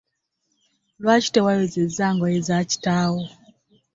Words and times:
Lwaki 1.01 1.29
tewayozezza 1.33 2.05
ngoye 2.15 2.39
za 2.47 2.57
kitaawo? 2.69 3.21